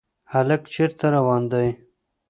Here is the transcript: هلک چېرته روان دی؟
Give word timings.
هلک 0.33 0.61
چېرته 0.73 1.05
روان 1.15 1.41
دی؟ 1.51 1.67